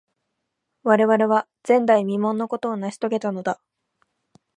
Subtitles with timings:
[0.81, 3.61] 我々は、前代未聞のことを成し遂げたのだ。